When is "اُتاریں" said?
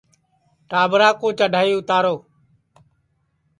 1.75-2.19